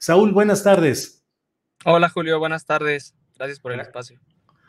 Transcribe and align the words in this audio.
Saúl, 0.00 0.32
buenas 0.32 0.64
tardes. 0.64 1.26
Hola 1.84 2.08
Julio, 2.08 2.38
buenas 2.38 2.64
tardes. 2.64 3.14
Gracias 3.36 3.60
por 3.60 3.72
el 3.72 3.80
espacio. 3.80 4.18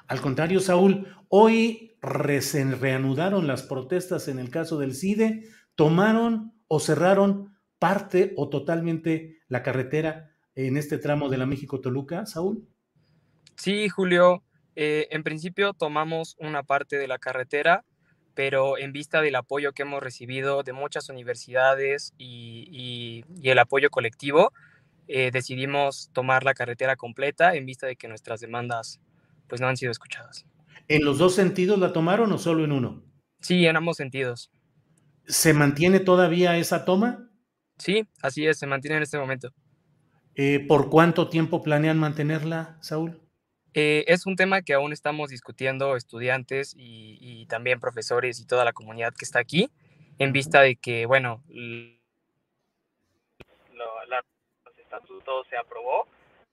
Al 0.08 0.20
contrario, 0.20 0.60
Saúl, 0.60 1.08
hoy 1.30 1.98
se 2.42 2.66
reanudaron 2.76 3.48
las 3.48 3.64
protestas 3.64 4.28
en 4.28 4.40
el 4.40 4.50
caso 4.50 4.78
del 4.78 4.94
CIDE, 4.94 5.48
tomaron 5.76 6.54
o 6.68 6.82
cerraron 6.82 7.58
parte 7.80 8.34
o 8.36 8.50
totalmente 8.50 9.40
la 9.48 9.64
carretera 9.64 10.32
en 10.54 10.76
este 10.76 10.98
tramo 10.98 11.30
de 11.30 11.38
la 11.38 11.46
México-Toluca, 11.46 12.26
Saúl? 12.26 12.68
Sí, 13.56 13.88
Julio. 13.88 14.44
Eh, 14.76 15.08
en 15.12 15.24
principio 15.24 15.72
tomamos 15.72 16.36
una 16.40 16.64
parte 16.64 16.98
de 16.98 17.08
la 17.08 17.20
carretera, 17.20 17.86
pero 18.34 18.78
en 18.78 18.92
vista 18.92 19.22
del 19.22 19.36
apoyo 19.36 19.72
que 19.72 19.84
hemos 19.84 20.04
recibido 20.04 20.64
de 20.64 20.74
muchas 20.74 21.08
universidades 21.08 22.14
y, 22.18 23.24
el 23.44 23.60
apoyo 23.60 23.90
colectivo, 23.90 24.52
eh, 25.08 25.32
decidimos 25.32 26.10
tomar 26.14 26.44
la 26.44 26.54
carretera 26.54 26.96
completa 26.96 27.56
en 27.56 27.66
vista 27.66 27.88
de 27.88 27.96
que 27.96 28.08
nuestras 28.08 28.40
demandas 28.42 29.00
pues 29.48 29.62
no 29.62 29.68
han 29.68 29.78
sido 29.78 29.92
escuchadas. 29.92 30.46
¿En 30.88 31.04
los 31.06 31.18
dos 31.18 31.36
sentidos 31.36 31.80
la 31.80 31.94
tomaron 31.94 32.32
o 32.32 32.38
solo 32.38 32.64
en 32.64 32.72
uno? 32.72 33.04
Sí, 33.40 33.66
en 33.66 33.76
ambos 33.76 33.98
sentidos. 33.98 34.52
¿Se 35.26 35.54
mantiene 35.54 36.00
todavía 36.00 36.58
esa 36.58 36.86
toma? 36.86 37.30
Sí, 37.78 38.08
así 38.22 38.46
es, 38.46 38.60
se 38.60 38.68
mantiene 38.68 38.98
en 38.98 39.04
este 39.04 39.18
momento. 39.18 39.54
Eh, 40.36 40.66
¿Por 40.68 40.90
cuánto 40.90 41.30
tiempo 41.30 41.62
planean 41.64 41.98
mantenerla, 41.98 42.78
Saúl? 42.82 43.20
Eh, 43.74 44.06
es 44.08 44.26
un 44.26 44.36
tema 44.36 44.62
que 44.62 44.74
aún 44.74 44.92
estamos 44.92 45.30
discutiendo 45.30 45.96
estudiantes 45.96 46.74
y, 46.78 47.46
también 47.48 47.80
profesores 47.80 48.40
y 48.40 48.46
toda 48.46 48.66
la 48.66 48.74
comunidad 48.74 49.14
que 49.14 49.26
está 49.26 49.40
aquí, 49.40 49.70
en 50.20 50.32
vista 50.32 50.62
de 50.62 50.76
que, 50.76 51.06
bueno, 51.06 51.44
se 55.50 55.58
aprobó 55.58 56.08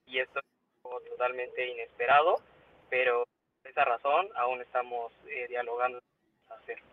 y 0.05 0.19
esto 0.19 0.39
es 0.39 1.09
totalmente 1.09 1.67
inesperado, 1.67 2.37
pero 2.89 3.23
por 3.61 3.71
esa 3.71 3.85
razón 3.85 4.27
aún 4.35 4.61
estamos 4.61 5.11
eh, 5.27 5.47
dialogando 5.47 5.99
hacerlo. 6.49 6.85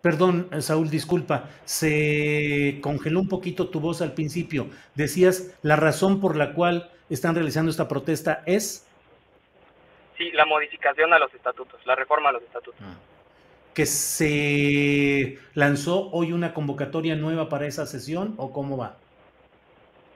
Perdón, 0.00 0.48
eh, 0.52 0.60
Saúl, 0.60 0.88
disculpa, 0.88 1.50
se 1.64 2.78
congeló 2.80 3.20
un 3.20 3.28
poquito 3.28 3.68
tu 3.70 3.80
voz 3.80 4.02
al 4.02 4.14
principio. 4.14 4.68
Decías, 4.94 5.58
la 5.62 5.76
razón 5.76 6.20
por 6.20 6.36
la 6.36 6.52
cual 6.54 6.92
están 7.10 7.34
realizando 7.34 7.70
esta 7.70 7.88
protesta 7.88 8.42
es... 8.46 8.86
Sí, 10.16 10.30
la 10.32 10.46
modificación 10.46 11.12
a 11.12 11.18
los 11.18 11.32
estatutos, 11.34 11.84
la 11.86 11.94
reforma 11.94 12.30
a 12.30 12.32
los 12.32 12.42
estatutos. 12.42 12.80
Ah. 12.82 12.94
¿Que 13.74 13.84
se 13.84 15.38
lanzó 15.54 16.08
hoy 16.10 16.32
una 16.32 16.54
convocatoria 16.54 17.14
nueva 17.16 17.48
para 17.50 17.66
esa 17.66 17.84
sesión 17.84 18.34
o 18.38 18.52
cómo 18.52 18.78
va? 18.78 18.96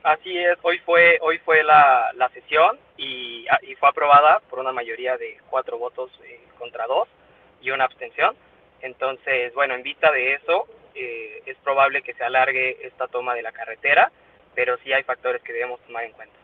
Así 0.03 0.37
es, 0.37 0.59
hoy 0.62 0.78
fue, 0.78 1.19
hoy 1.21 1.38
fue 1.38 1.62
la, 1.62 2.11
sesión 2.33 2.78
y, 2.97 3.47
ah, 3.49 3.59
y, 3.62 3.75
fue 3.75 3.88
aprobada 3.88 4.41
por 4.49 4.59
una 4.59 4.72
mayoría 4.72 5.16
de 5.16 5.38
cuatro 5.50 5.78
votos 5.78 6.11
eh, 6.25 6.41
contra 6.59 6.87
dos 6.87 7.09
y 7.61 7.71
una 7.71 7.84
abstención 7.84 8.34
entonces, 8.83 9.53
bueno, 9.55 9.75
en 9.75 9.83
vista 9.83 10.10
de 10.10 10.34
eso, 10.34 10.66
eh, 10.94 11.43
es 11.47 11.56
probable 11.59 12.03
que 12.03 12.15
se 12.15 12.25
alargue 12.25 12.78
esta 12.87 13.09
toma 13.09 13.34
de 13.34 13.43
la 13.43 13.53
carretera, 13.53 14.10
pero 14.55 14.77
sí 14.83 14.93
hay 14.93 15.03
factores 15.03 15.43
que 15.43 15.53
debemos 15.53 15.81
tomar 15.81 16.05
en 16.05 16.12
cuenta. 16.12 16.34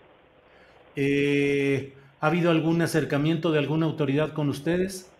Eh, 0.97 1.93
¿Ha 2.21 2.27
habido 2.27 2.50
algún 2.50 2.81
acercamiento 2.83 3.53
de 3.53 3.59
alguna 3.59 3.87
autoridad 3.87 4.33
con 4.33 4.49
ustedes? 4.49 5.12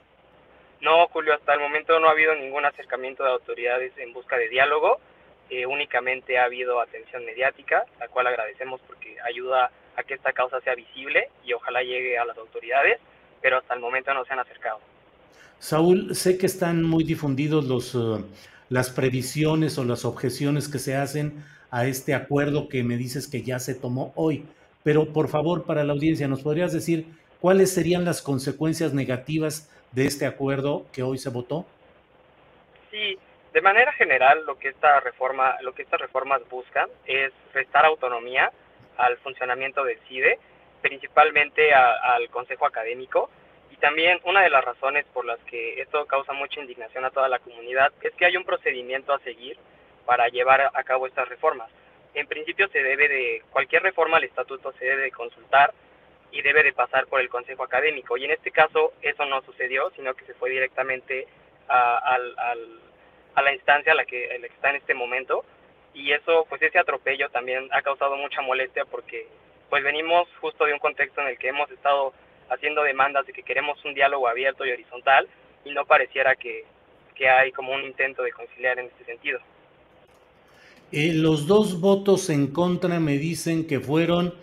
No, 0.81 1.09
Julio, 1.09 1.35
hasta 1.35 1.55
el 1.55 1.61
momento 1.61 1.99
no 1.99 2.09
ha 2.09 2.13
habido 2.13 2.35
ningún 2.35 2.65
acercamiento 2.65 3.25
de 3.25 3.31
autoridades 3.31 3.93
en 3.99 4.13
busca 4.13 4.37
de 4.37 4.49
diálogo. 4.49 5.01
Eh, 5.49 5.65
únicamente 5.65 6.39
ha 6.39 6.45
habido 6.45 6.81
atención 6.81 7.25
mediática, 7.25 7.85
la 8.01 8.09
cual 8.09 8.27
agradecemos 8.27 8.81
porque 8.87 9.17
ayuda 9.21 9.71
a 9.97 10.03
que 10.03 10.15
esta 10.15 10.33
causa 10.33 10.61
sea 10.61 10.75
visible 10.75 11.31
y 11.45 11.53
ojalá 11.53 11.83
llegue 11.83 12.19
a 12.19 12.25
las 12.25 12.37
autoridades, 12.37 12.99
pero 13.41 13.59
hasta 13.59 13.75
el 13.75 13.81
momento 13.81 14.13
no 14.13 14.25
se 14.25 14.33
han 14.33 14.41
acercado. 14.41 14.81
Saúl, 15.59 16.15
sé 16.15 16.37
que 16.37 16.47
están 16.47 16.83
muy 16.83 17.05
difundidos 17.05 17.65
los, 17.65 17.95
eh, 17.95 18.25
las 18.69 18.91
previsiones 18.91 19.79
o 19.79 19.85
las 19.85 20.05
objeciones 20.05 20.69
que 20.69 20.79
se 20.79 20.97
hacen 20.97 21.45
a 21.71 21.87
este 21.87 22.15
acuerdo 22.15 22.69
que 22.69 22.83
me 22.83 22.97
dices 22.97 23.29
que 23.29 23.43
ya 23.43 23.59
se 23.59 23.75
tomó 23.75 24.13
hoy, 24.17 24.45
pero 24.83 25.13
por 25.13 25.29
favor, 25.29 25.65
para 25.65 25.85
la 25.85 25.93
audiencia, 25.93 26.29
¿nos 26.29 26.43
podrías 26.43 26.73
decir 26.73 27.07
cuáles 27.41 27.73
serían 27.73 28.05
las 28.05 28.23
consecuencias 28.23 28.95
negativas 28.95 29.71
de 29.93 30.07
este 30.07 30.27
acuerdo 30.27 30.87
que 30.93 31.03
hoy 31.03 31.19
se 31.19 31.31
votó? 31.31 31.67
Sí, 32.91 33.19
de 33.57 33.63
manera 33.63 33.91
general, 33.95 34.45
lo 34.45 34.59
que 34.59 34.69
esta 34.69 35.01
reforma, 35.01 35.57
lo 35.63 35.73
que 35.73 35.81
estas 35.81 35.99
reformas 35.99 36.47
buscan 36.51 36.91
es 37.07 37.33
restar 37.55 37.87
autonomía 37.87 38.53
al 38.99 39.17
funcionamiento 39.17 39.83
del 39.83 39.99
CIDE, 40.01 40.39
principalmente 40.83 41.73
al 41.73 42.29
Consejo 42.29 42.67
Académico, 42.67 43.31
y 43.71 43.77
también 43.77 44.21
una 44.25 44.43
de 44.43 44.51
las 44.51 44.63
razones 44.63 45.07
por 45.07 45.25
las 45.25 45.39
que 45.45 45.81
esto 45.81 46.05
causa 46.05 46.35
mucha 46.35 46.61
indignación 46.61 47.07
a 47.07 47.11
toda 47.11 47.31
la 47.31 47.39
comunidad 47.39 47.95
es 48.03 48.13
que 48.17 48.27
hay 48.27 48.37
un 48.37 48.45
procedimiento 48.45 49.15
a 49.15 49.21
seguir 49.21 49.57
para 50.05 50.29
llevar 50.29 50.71
a 50.75 50.85
cabo 50.85 51.07
estas 51.07 51.27
reformas. 51.27 51.71
En 52.13 52.27
principio 52.27 52.69
se 52.69 52.83
debe 52.83 53.09
de, 53.09 53.43
cualquier 53.53 53.83
reforma 53.83 54.19
al 54.19 54.25
estatuto 54.25 54.71
se 54.73 54.85
debe 54.85 55.05
de 55.05 55.13
consultar 55.13 55.73
y 56.31 56.43
debe 56.43 56.63
de 56.63 56.75
pasar 56.75 57.07
por 57.07 57.23
el 57.23 57.31
Consejo 57.31 57.65
Académico. 57.65 58.19
Y 58.19 58.27
en 58.27 58.33
este 58.33 58.51
caso 58.51 58.93
eso 59.01 59.25
no 59.25 59.41
sucedió, 59.41 59.91
sino 59.97 60.13
que 60.13 60.27
se 60.27 60.35
fue 60.35 60.51
directamente 60.51 61.27
a, 61.69 62.19
a 63.37 63.43
la 63.43 63.55
instancia 63.55 63.93
a 63.93 63.95
la 63.95 64.05
que, 64.05 64.29
que 64.41 64.47
está 64.47 64.71
en 64.71 64.77
este 64.77 64.95
momento. 64.95 65.45
Y 65.95 66.13
eso, 66.13 66.45
pues 66.49 66.61
ese 66.61 66.79
atropello 66.79 67.31
también 67.31 67.69
ha 67.73 67.83
causado 67.83 68.17
mucha 68.17 68.43
molestia 68.43 68.85
porque 68.85 69.29
pues 69.71 69.85
venimos 69.85 70.29
justo 70.41 70.65
de 70.65 70.73
un 70.73 70.79
contexto 70.79 71.21
en 71.21 71.29
el 71.29 71.39
que 71.39 71.49
hemos 71.49 71.71
estado 71.71 72.13
haciendo 72.51 72.83
demandas 72.83 73.27
de 73.27 73.33
que 73.33 73.43
queremos 73.43 73.83
un 73.85 73.95
diálogo 73.95 74.29
abierto 74.29 74.65
y 74.65 74.71
horizontal 74.71 75.29
y 75.65 75.71
no 75.71 75.85
pareciera 75.85 76.35
que, 76.37 76.65
hay 77.19 77.51
como 77.51 77.73
un 77.73 77.83
intento 77.83 78.23
de 78.23 78.31
conciliar 78.31 78.79
en 78.79 78.87
este 78.87 79.05
sentido. 79.05 79.41
Eh, 80.93 81.13
los 81.15 81.47
dos 81.47 81.81
votos 81.81 82.29
en 82.29 82.49
contra 82.49 83.01
me 83.01 83.17
dicen 83.17 83.67
que 83.67 83.81
fueron 83.81 84.35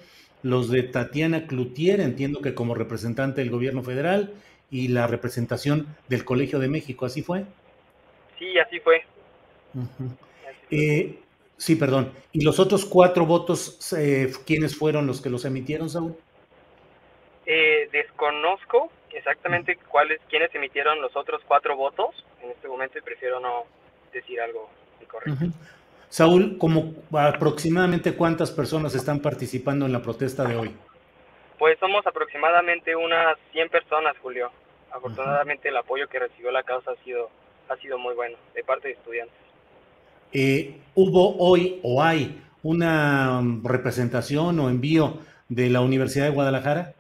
los 0.41 0.71
de 0.71 0.81
Tatiana 0.83 1.45
Cloutier, 1.45 2.01
entiendo 2.01 2.41
que 2.41 2.55
como 2.55 2.73
representante 2.73 3.41
del 3.41 3.51
gobierno 3.51 3.83
federal, 3.83 4.33
y 4.71 4.87
la 4.87 5.05
representación 5.05 5.95
del 6.09 6.25
Colegio 6.25 6.57
de 6.57 6.67
México, 6.67 7.05
¿así 7.05 7.21
fue? 7.21 7.45
Sí, 8.43 8.59
así 8.59 8.79
fue. 8.81 9.05
Eh, 10.69 11.17
sí, 11.55 11.75
perdón. 11.77 12.11
¿Y 12.33 12.43
los 12.43 12.59
otros 12.59 12.83
cuatro 12.85 13.25
votos, 13.25 13.93
eh, 13.97 14.31
quiénes 14.45 14.77
fueron 14.77 15.07
los 15.07 15.21
que 15.21 15.29
los 15.29 15.45
emitieron, 15.45 15.89
Saúl? 15.89 16.15
Eh, 17.45 17.87
desconozco 17.91 18.91
exactamente 19.11 19.77
cuáles, 19.87 20.19
quiénes 20.29 20.53
emitieron 20.55 21.01
los 21.01 21.15
otros 21.15 21.41
cuatro 21.47 21.77
votos 21.77 22.25
en 22.41 22.51
este 22.51 22.67
momento 22.67 22.97
y 22.97 23.01
prefiero 23.01 23.39
no 23.39 23.63
decir 24.11 24.41
algo 24.41 24.69
incorrecto. 25.01 25.45
Saúl, 26.09 26.57
como 26.57 26.93
aproximadamente 27.13 28.15
cuántas 28.15 28.51
personas 28.51 28.93
están 28.93 29.21
participando 29.21 29.85
en 29.85 29.93
la 29.93 30.01
protesta 30.01 30.43
de 30.43 30.57
hoy? 30.57 30.75
Pues 31.57 31.79
somos 31.79 32.05
aproximadamente 32.05 32.95
unas 32.95 33.37
100 33.53 33.69
personas, 33.69 34.17
Julio. 34.21 34.51
Afortunadamente 34.91 35.69
el 35.69 35.77
apoyo 35.77 36.07
que 36.07 36.19
recibió 36.19 36.51
la 36.51 36.63
causa 36.63 36.91
ha 36.91 37.03
sido, 37.03 37.29
ha 37.69 37.75
sido 37.77 37.97
muy 37.97 38.13
bueno 38.15 38.37
de 38.53 38.63
parte 38.63 38.89
de 38.89 38.93
estudiantes. 38.95 39.35
Eh, 40.31 40.77
¿Hubo 40.95 41.37
hoy 41.37 41.79
o 41.83 42.01
hay 42.01 42.41
una 42.63 43.41
representación 43.63 44.59
o 44.59 44.69
envío 44.69 45.19
de 45.49 45.69
la 45.69 45.81
Universidad 45.81 46.25
de 46.25 46.31
Guadalajara? 46.31 46.93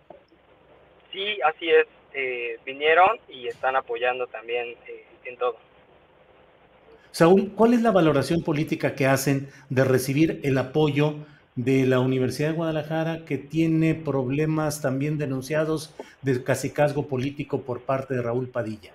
Sí, 1.11 1.39
así 1.41 1.69
es. 1.69 1.87
Eh, 2.13 2.59
vinieron 2.65 3.17
y 3.27 3.47
están 3.47 3.75
apoyando 3.75 4.27
también 4.27 4.75
eh, 4.87 5.05
en 5.25 5.37
todo. 5.37 5.57
Saúl, 7.11 7.51
¿cuál 7.55 7.73
es 7.73 7.81
la 7.81 7.91
valoración 7.91 8.43
política 8.43 8.95
que 8.95 9.07
hacen 9.07 9.49
de 9.69 9.83
recibir 9.83 10.39
el 10.43 10.57
apoyo 10.57 11.15
de 11.55 11.85
la 11.85 11.99
Universidad 11.99 12.49
de 12.49 12.55
Guadalajara 12.55 13.25
que 13.25 13.37
tiene 13.37 13.95
problemas 13.95 14.81
también 14.81 15.17
denunciados 15.17 15.95
de 16.21 16.43
casicazgo 16.43 17.07
político 17.07 17.61
por 17.61 17.81
parte 17.81 18.15
de 18.15 18.21
Raúl 18.21 18.49
Padilla? 18.49 18.91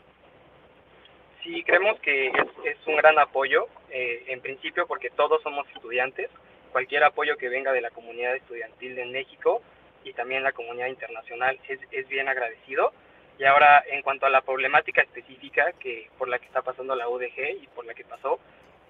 Sí, 1.49 1.65
creemos 1.65 1.99
que 2.01 2.27
es, 2.27 2.77
un 2.87 2.97
gran 2.97 3.19
apoyo, 3.19 3.69
eh, 3.89 4.23
en 4.27 4.43
principio 4.43 4.87
porque 4.87 5.09
todos 5.09 5.43
somos 5.43 5.67
estudiantes, 5.75 6.29
cualquier 6.73 7.03
apoyo 7.05 7.39
que 7.39 7.49
venga 7.49 7.73
de 7.73 7.81
la 7.81 7.91
comunidad 7.91 8.37
estudiantil 8.37 8.95
de 8.95 9.07
México 9.07 9.63
y 10.05 10.13
también 10.13 10.43
la 10.43 10.53
comunidad 10.53 10.89
internacional 10.89 11.59
es, 11.67 12.09
bien 12.09 12.29
agradecido. 12.29 12.93
Y 13.39 13.45
ahora, 13.45 13.83
en 13.89 14.03
cuanto 14.03 14.27
a 14.27 14.29
la 14.29 14.43
problemática 14.43 15.01
específica 15.01 15.73
que 15.81 16.11
por 16.19 16.29
la 16.29 16.39
que 16.39 16.45
está 16.45 16.61
pasando 16.61 16.95
la 16.95 17.09
UDG 17.09 17.63
y 17.63 17.67
por 17.75 17.87
la 17.87 17.95
que 17.95 18.05
pasó, 18.05 18.39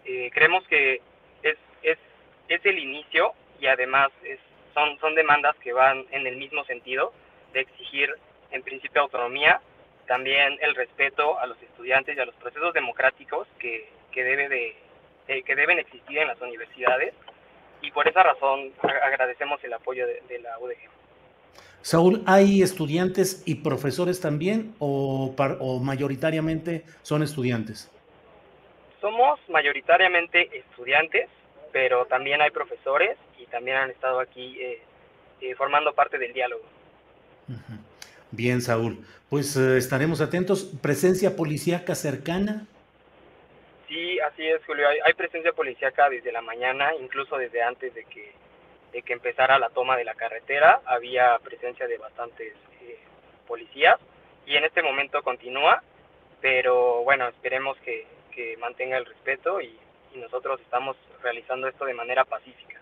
eh, 0.04 0.28
creemos 0.34 0.66
que 0.66 1.00
es, 1.44 1.58
es, 1.84 1.98
es 2.48 2.66
el 2.66 2.80
inicio 2.80 3.34
y 3.60 3.68
además 3.68 4.10
es, 4.24 4.40
son, 4.74 4.98
son 4.98 5.14
demandas 5.14 5.54
que 5.58 5.72
van 5.72 6.06
en 6.10 6.26
el 6.26 6.34
mismo 6.34 6.64
sentido 6.64 7.12
de 7.52 7.60
exigir, 7.60 8.12
en 8.50 8.64
principio, 8.64 9.02
autonomía, 9.02 9.60
también 10.08 10.58
el 10.60 10.74
respeto 10.74 11.38
a 11.38 11.46
los 11.46 11.62
estudiantes 11.62 12.16
y 12.16 12.20
a 12.20 12.24
los 12.24 12.34
procesos 12.36 12.74
democráticos 12.74 13.46
que, 13.58 13.88
que, 14.10 14.24
debe 14.24 14.48
de, 14.48 15.42
que 15.44 15.54
deben 15.54 15.78
existir 15.78 16.18
en 16.18 16.28
las 16.28 16.40
universidades 16.40 17.14
y 17.82 17.92
por 17.92 18.08
esa 18.08 18.24
razón 18.24 18.72
agradecemos 18.82 19.62
el 19.62 19.74
apoyo 19.74 20.06
de, 20.06 20.22
de 20.28 20.40
la 20.40 20.58
UDG. 20.58 20.78
Saúl, 21.82 22.22
¿hay 22.26 22.62
estudiantes 22.62 23.42
y 23.46 23.56
profesores 23.56 24.20
también 24.20 24.74
o, 24.78 25.34
o 25.60 25.78
mayoritariamente 25.78 26.84
son 27.02 27.22
estudiantes? 27.22 27.90
Somos 29.00 29.38
mayoritariamente 29.48 30.58
estudiantes, 30.58 31.28
pero 31.70 32.06
también 32.06 32.40
hay 32.40 32.50
profesores 32.50 33.16
y 33.38 33.46
también 33.46 33.76
han 33.76 33.90
estado 33.90 34.18
aquí 34.18 34.58
eh, 34.60 34.82
eh, 35.40 35.54
formando 35.54 35.94
parte 35.94 36.18
del 36.18 36.32
diálogo. 36.32 36.64
Bien, 38.30 38.60
Saúl. 38.60 38.98
Pues 39.28 39.56
eh, 39.56 39.76
estaremos 39.76 40.20
atentos. 40.20 40.64
¿Presencia 40.82 41.36
policíaca 41.36 41.94
cercana? 41.94 42.66
Sí, 43.88 44.18
así 44.20 44.46
es, 44.46 44.64
Julio. 44.66 44.88
Hay, 44.88 44.98
hay 45.04 45.14
presencia 45.14 45.52
policíaca 45.52 46.08
desde 46.10 46.32
la 46.32 46.42
mañana, 46.42 46.90
incluso 47.00 47.36
desde 47.36 47.62
antes 47.62 47.94
de 47.94 48.04
que 48.04 48.32
de 48.92 49.02
que 49.02 49.12
empezara 49.12 49.58
la 49.58 49.70
toma 49.70 49.96
de 49.96 50.04
la 50.04 50.14
carretera, 50.14 50.80
había 50.86 51.38
presencia 51.38 51.86
de 51.86 51.98
bastantes 51.98 52.54
eh, 52.82 52.98
policías 53.46 53.98
y 54.46 54.56
en 54.56 54.64
este 54.64 54.82
momento 54.82 55.22
continúa, 55.22 55.82
pero 56.40 57.02
bueno, 57.04 57.28
esperemos 57.28 57.76
que, 57.84 58.06
que 58.34 58.56
mantenga 58.56 58.96
el 58.96 59.04
respeto 59.04 59.60
y, 59.60 59.76
y, 60.14 60.18
nosotros 60.18 60.60
estamos 60.60 60.96
realizando 61.22 61.68
esto 61.68 61.84
de 61.84 61.94
manera 61.94 62.24
pacífica. 62.24 62.80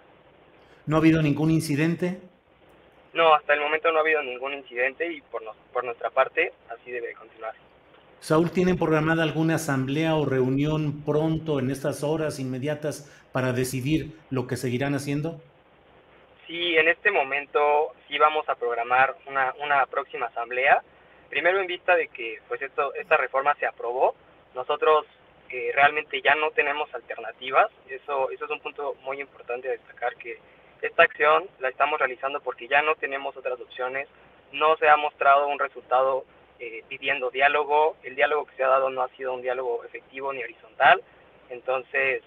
¿No 0.87 0.97
ha 0.97 0.99
habido 1.01 1.21
ningún 1.23 1.51
incidente? 1.51 2.21
No, 3.17 3.35
hasta 3.35 3.55
el 3.55 3.61
momento 3.61 3.91
no 3.91 3.99
ha 3.99 4.03
habido 4.03 4.23
ningún 4.23 4.55
incidente 4.55 5.13
y 5.13 5.21
por, 5.23 5.43
nos, 5.43 5.57
por 5.73 5.83
nuestra 5.85 6.11
parte 6.11 6.53
así 6.69 6.91
debe 6.91 7.15
continuar. 7.15 7.55
Saúl, 8.21 8.51
¿tienen 8.51 8.79
programada 8.79 9.23
alguna 9.23 9.57
asamblea 9.57 10.15
o 10.15 10.25
reunión 10.25 11.03
pronto 11.05 11.59
en 11.59 11.71
estas 11.71 12.05
horas 12.05 12.39
inmediatas 12.39 13.11
para 13.33 13.53
decidir 13.53 14.13
lo 14.31 14.47
que 14.47 14.57
seguirán 14.57 14.95
haciendo? 14.95 15.41
sí, 16.47 16.77
en 16.77 16.89
este 16.89 17.11
momento 17.11 17.93
sí 18.09 18.19
vamos 18.19 18.49
a 18.49 18.55
programar 18.55 19.17
una, 19.27 19.55
una 19.63 19.87
próxima 19.87 20.27
asamblea, 20.27 20.83
primero 21.29 21.61
en 21.61 21.67
vista 21.67 21.97
de 21.97 22.09
que 22.09 22.41
pues 22.49 22.63
esto, 22.63 22.95
esta 22.95 23.17
reforma 23.17 23.55
se 23.57 23.67
aprobó, 23.67 24.15
nosotros 24.55 25.07
eh, 25.51 25.71
realmente 25.75 26.21
ya 26.23 26.35
no 26.35 26.51
tenemos 26.51 26.93
alternativas, 26.95 27.71
eso, 27.89 28.31
eso 28.31 28.45
es 28.45 28.51
un 28.51 28.61
punto 28.61 28.95
muy 29.03 29.21
importante 29.21 29.69
a 29.69 29.73
destacar 29.73 30.15
que 30.17 30.39
esta 30.83 31.03
acción 31.03 31.49
la 31.61 31.69
estamos 31.69 31.99
realizando 31.99 32.41
porque 32.41 32.69
ya 32.69 32.83
no 32.83 32.95
tenemos 32.97 33.37
otras 33.37 33.61
opciones, 33.61 34.09
no 34.53 34.77
se 34.77 34.89
ha 34.89 34.97
mostrado 34.97 35.49
un 35.49 35.59
resultado 35.59 36.25
eh, 36.59 36.83
pidiendo 36.89 37.31
diálogo, 37.31 37.97
el 38.03 38.15
diálogo 38.15 38.47
que 38.47 38.57
se 38.57 38.65
ha 38.65 38.69
dado 38.69 38.91
no 38.91 39.03
ha 39.03 39.09
sido 39.11 39.35
un 39.35 39.43
diálogo 39.43 39.85
efectivo 39.85 40.33
ni 40.33 40.43
horizontal, 40.43 41.03
entonces 41.51 42.23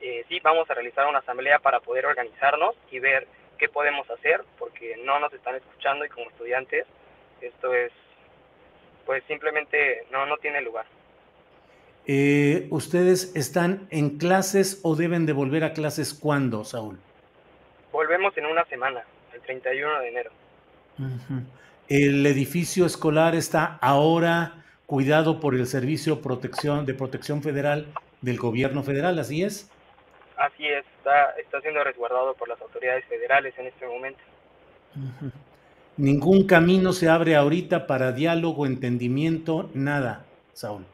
eh, 0.00 0.24
sí 0.28 0.40
vamos 0.40 0.68
a 0.70 0.74
realizar 0.74 1.06
una 1.06 1.18
asamblea 1.18 1.58
para 1.58 1.80
poder 1.80 2.06
organizarnos 2.06 2.74
y 2.90 2.98
ver 2.98 3.26
qué 3.58 3.68
podemos 3.68 4.08
hacer, 4.10 4.42
porque 4.58 4.96
no 5.04 5.18
nos 5.18 5.32
están 5.32 5.54
escuchando 5.54 6.04
y 6.04 6.08
como 6.08 6.30
estudiantes 6.30 6.86
esto 7.40 7.74
es, 7.74 7.92
pues 9.06 9.22
simplemente 9.26 10.04
no, 10.10 10.26
no 10.26 10.36
tiene 10.38 10.60
lugar. 10.60 10.86
Eh, 12.06 12.66
¿Ustedes 12.70 13.34
están 13.36 13.86
en 13.90 14.18
clases 14.18 14.80
o 14.82 14.96
deben 14.96 15.26
de 15.26 15.32
volver 15.32 15.64
a 15.64 15.72
clases 15.72 16.14
cuándo, 16.14 16.64
Saúl? 16.64 16.98
Volvemos 18.00 18.34
en 18.38 18.46
una 18.46 18.64
semana, 18.64 19.04
el 19.34 19.42
31 19.42 20.00
de 20.00 20.08
enero. 20.08 20.30
¿El 21.86 22.24
edificio 22.24 22.86
escolar 22.86 23.34
está 23.34 23.76
ahora 23.82 24.54
cuidado 24.86 25.38
por 25.38 25.54
el 25.54 25.66
Servicio 25.66 26.22
Protección, 26.22 26.86
de 26.86 26.94
Protección 26.94 27.42
Federal 27.42 27.88
del 28.22 28.38
Gobierno 28.38 28.82
Federal, 28.82 29.18
así 29.18 29.42
es? 29.42 29.70
Así 30.38 30.66
es, 30.66 30.86
está, 30.96 31.32
está 31.32 31.60
siendo 31.60 31.84
resguardado 31.84 32.32
por 32.32 32.48
las 32.48 32.58
autoridades 32.62 33.04
federales 33.04 33.52
en 33.58 33.66
este 33.66 33.86
momento. 33.86 34.20
Ningún 35.98 36.46
camino 36.46 36.94
se 36.94 37.10
abre 37.10 37.36
ahorita 37.36 37.86
para 37.86 38.12
diálogo, 38.12 38.64
entendimiento, 38.64 39.68
nada, 39.74 40.24
Saúl. 40.54 40.86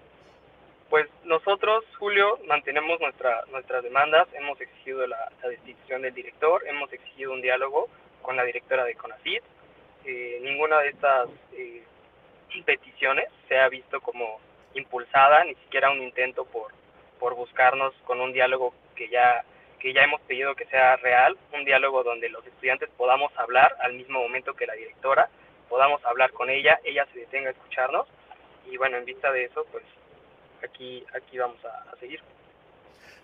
Nosotros, 1.26 1.84
Julio, 1.99 2.38
mantenemos 2.46 3.00
nuestra, 3.00 3.43
nuestras 3.50 3.82
demandas, 3.82 4.28
hemos 4.32 4.61
exigido 4.61 5.05
la, 5.08 5.32
la 5.43 5.49
destitución 5.49 6.02
del 6.02 6.14
director, 6.14 6.62
hemos 6.69 6.93
exigido 6.93 7.32
un 7.32 7.43
diálogo 7.43 7.88
con 8.23 8.37
la 8.37 8.44
directora 8.44 8.84
de 8.84 8.94
CONACID. 8.94 9.43
Eh, 10.05 10.38
ninguna 10.43 10.78
de 10.78 10.90
estas 10.90 11.28
eh, 11.55 11.82
peticiones 12.64 13.28
se 13.49 13.58
ha 13.58 13.69
visto 13.69 14.00
como 14.02 14.38
impulsada, 14.75 15.43
ni 15.43 15.56
siquiera 15.56 15.90
un 15.90 16.00
intento 16.00 16.44
por, 16.44 16.70
por 17.19 17.34
buscarnos 17.34 17.93
con 18.05 18.20
un 18.20 18.32
diálogo 18.32 18.72
que 18.94 19.08
ya, 19.08 19.44
que 19.81 19.93
ya 19.93 20.05
hemos 20.05 20.20
pedido 20.20 20.55
que 20.55 20.67
sea 20.67 20.94
real, 20.94 21.37
un 21.52 21.64
diálogo 21.64 22.05
donde 22.05 22.29
los 22.29 22.46
estudiantes 22.46 22.88
podamos 22.96 23.37
hablar 23.37 23.75
al 23.81 23.94
mismo 23.94 24.20
momento 24.20 24.55
que 24.55 24.67
la 24.67 24.75
directora, 24.75 25.29
podamos 25.69 26.05
hablar 26.05 26.31
con 26.31 26.50
ella, 26.50 26.79
ella 26.84 27.05
se 27.12 27.19
detenga 27.19 27.48
a 27.48 27.53
escucharnos 27.53 28.06
y 28.70 28.77
bueno, 28.77 28.96
en 28.96 29.05
vista 29.05 29.32
de 29.32 29.46
eso, 29.46 29.67
pues 29.72 29.82
aquí, 30.65 31.05
aquí 31.15 31.39
vamos 31.39 31.58
a, 31.65 31.91
a 31.91 31.96
seguir. 31.98 32.20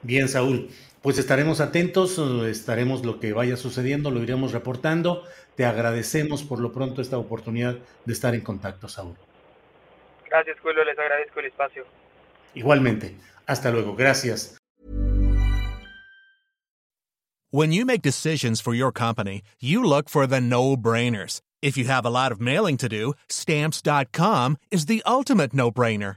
Bien, 0.03 0.29
Saúl, 0.29 0.69
pues 1.01 1.19
estaremos 1.19 1.61
atentos, 1.61 2.19
estaremos 2.19 3.05
lo 3.05 3.21
que 3.21 3.33
vaya 3.33 3.57
sucediendo, 3.57 4.11
lo 4.11 4.23
iremos 4.23 4.53
reportando. 4.53 5.25
Te 5.55 5.65
agradecemos 5.65 6.43
por 6.43 6.59
lo 6.59 6.73
pronto 6.73 7.01
esta 7.01 7.19
oportunidad 7.19 7.77
de 8.05 8.12
estar 8.12 8.35
en 8.35 8.41
contacto, 8.41 8.89
Saúl. 8.89 9.17
Gracias, 10.29 10.59
Julio, 10.61 10.85
les 10.85 10.99
agradezco 10.99 11.41
el 11.41 11.47
espacio. 11.47 11.85
Igualmente, 12.55 13.15
hasta 13.47 13.71
luego, 13.71 13.95
gracias. 13.95 14.59
When 17.51 17.71
you 17.71 17.85
make 17.85 18.01
decisions 18.01 18.62
for 18.62 18.73
your 18.75 18.93
company, 18.93 19.43
you 19.61 19.85
look 19.85 20.09
for 20.09 20.27
the 20.27 20.41
no-brainers. 20.41 21.43
If 21.61 21.77
you 21.77 21.85
have 21.85 22.07
a 22.07 22.11
lot 22.11 22.33
of 22.33 22.41
mailing 22.41 22.79
to 22.79 22.89
do, 22.89 23.12
stamps.com 23.29 24.57
is 24.71 24.87
the 24.87 25.03
ultimate 25.05 25.53
no-brainer. 25.53 26.17